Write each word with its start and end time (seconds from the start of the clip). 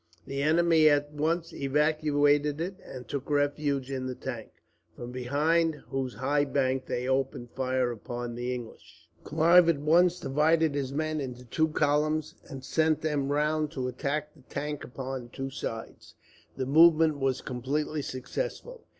The 0.25 0.41
enemy 0.41 0.89
at 0.89 1.11
once 1.11 1.53
evacuated 1.53 2.59
it, 2.59 2.79
and 2.83 3.07
took 3.07 3.29
refuge 3.29 3.91
in 3.91 4.07
the 4.07 4.15
tank, 4.15 4.49
from 4.95 5.11
behind 5.11 5.75
whose 5.89 6.15
high 6.15 6.43
bank 6.45 6.87
they 6.87 7.07
opened 7.07 7.51
fire 7.51 7.91
upon 7.91 8.33
the 8.33 8.51
English. 8.51 9.07
Clive 9.23 9.69
at 9.69 9.77
once 9.77 10.19
divided 10.19 10.73
his 10.73 10.91
men 10.91 11.21
into 11.21 11.45
two 11.45 11.67
columns, 11.67 12.33
and 12.49 12.65
sent 12.65 13.01
them 13.03 13.31
round 13.31 13.69
to 13.73 13.87
attack 13.87 14.33
the 14.33 14.41
tank 14.51 14.83
upon 14.83 15.29
two 15.29 15.51
sides. 15.51 16.15
The 16.57 16.65
movement 16.65 17.19
was 17.19 17.41
completely 17.41 18.01
successful. 18.01 18.87